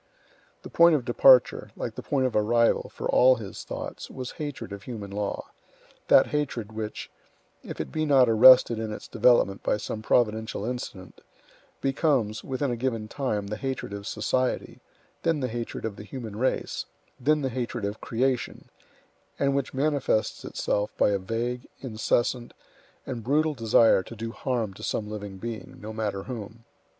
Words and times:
The 0.63 0.69
point 0.71 0.95
of 0.95 1.05
departure, 1.05 1.69
like 1.75 1.93
the 1.93 2.01
point 2.01 2.25
of 2.25 2.35
arrival, 2.35 2.89
for 2.89 3.07
all 3.07 3.35
his 3.35 3.63
thoughts, 3.63 4.09
was 4.09 4.31
hatred 4.31 4.71
of 4.73 4.81
human 4.81 5.11
law; 5.11 5.49
that 6.07 6.25
hatred 6.33 6.71
which, 6.71 7.11
if 7.63 7.79
it 7.79 7.91
be 7.91 8.03
not 8.07 8.27
arrested 8.27 8.79
in 8.79 8.91
its 8.91 9.07
development 9.07 9.61
by 9.61 9.77
some 9.77 10.01
providential 10.01 10.65
incident, 10.65 11.21
becomes, 11.81 12.43
within 12.43 12.71
a 12.71 12.75
given 12.75 13.07
time, 13.09 13.45
the 13.45 13.57
hatred 13.57 13.93
of 13.93 14.07
society, 14.07 14.79
then 15.21 15.39
the 15.39 15.47
hatred 15.47 15.85
of 15.85 15.97
the 15.97 16.03
human 16.03 16.35
race, 16.35 16.87
then 17.19 17.41
the 17.43 17.49
hatred 17.49 17.85
of 17.85 18.01
creation, 18.01 18.69
and 19.37 19.55
which 19.55 19.71
manifests 19.71 20.43
itself 20.43 20.89
by 20.97 21.11
a 21.11 21.19
vague, 21.19 21.67
incessant, 21.81 22.55
and 23.05 23.23
brutal 23.23 23.53
desire 23.53 24.01
to 24.01 24.15
do 24.15 24.31
harm 24.31 24.73
to 24.73 24.81
some 24.81 25.07
living 25.07 25.37
being, 25.37 25.77
no 25.79 25.93
matter 25.93 26.23
whom. 26.23 26.65